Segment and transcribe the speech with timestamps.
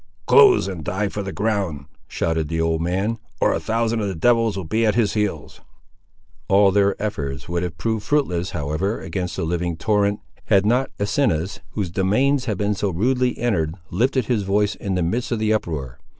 [0.25, 4.15] "Close, and die for the ground," shouted the old man, "or a thousand of the
[4.15, 5.61] devils will be at his heels!"
[6.47, 11.59] All their efforts would have proved fruitless, however, against the living torrent, had not Asinus,
[11.73, 15.37] whose domains had just been so rudely entered, lifted his voice, in the midst of
[15.37, 15.99] the uproar.